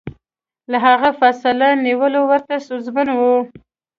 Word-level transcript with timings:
له 0.71 0.77
هغه 0.87 1.09
فاصله 1.19 1.67
نیول 1.85 2.13
ورته 2.21 2.53
ستونزمن 2.65 3.07
و. 3.17 3.21